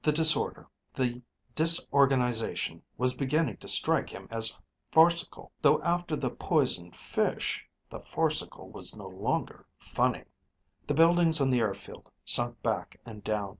[0.00, 1.20] The disorder, the
[1.54, 4.58] disorganization was beginning to strike him as
[4.90, 5.52] farcical.
[5.60, 10.24] Though after the poisoned fish, the farcical was no longer funny.
[10.86, 13.58] The buildings on the airfield sunk back and down.